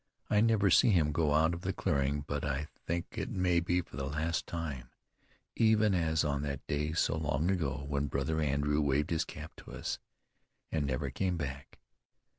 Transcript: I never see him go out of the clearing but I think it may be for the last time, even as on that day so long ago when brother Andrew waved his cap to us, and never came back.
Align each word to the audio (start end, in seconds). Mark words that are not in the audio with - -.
I 0.31 0.41
never 0.41 0.71
see 0.71 0.89
him 0.89 1.11
go 1.11 1.35
out 1.35 1.53
of 1.53 1.61
the 1.61 1.73
clearing 1.73 2.25
but 2.27 2.43
I 2.43 2.69
think 2.87 3.05
it 3.19 3.29
may 3.29 3.59
be 3.59 3.81
for 3.81 3.97
the 3.97 4.07
last 4.07 4.47
time, 4.47 4.89
even 5.55 5.93
as 5.93 6.23
on 6.25 6.41
that 6.41 6.65
day 6.65 6.93
so 6.93 7.15
long 7.15 7.51
ago 7.51 7.85
when 7.87 8.07
brother 8.07 8.41
Andrew 8.41 8.81
waved 8.81 9.11
his 9.11 9.25
cap 9.25 9.53
to 9.57 9.73
us, 9.73 9.99
and 10.71 10.87
never 10.87 11.11
came 11.11 11.37
back. 11.37 11.77